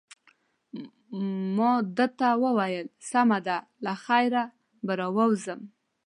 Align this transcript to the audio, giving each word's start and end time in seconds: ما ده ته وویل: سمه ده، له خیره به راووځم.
ما 1.55 1.71
ده 1.97 2.07
ته 2.17 2.27
وویل: 2.43 2.87
سمه 3.09 3.39
ده، 3.47 3.57
له 3.83 3.93
خیره 4.03 4.43
به 4.85 4.93
راووځم. 4.99 5.61